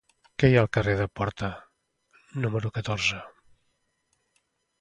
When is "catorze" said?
2.79-3.21